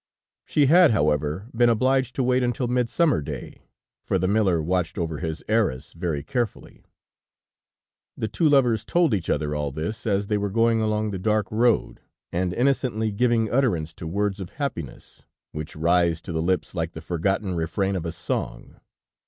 [0.45, 3.61] She had, however, been obliged to wait until Midsummer Day,
[4.01, 6.81] for the miller watched over his heiress very carefully.
[8.17, 11.45] The two lovers told each other all this as they were going along the dark
[11.51, 12.01] road,
[12.31, 17.01] and innocently giving utterance to words of happiness, which rise to the lips like the
[17.01, 18.77] forgotten refrain of a song.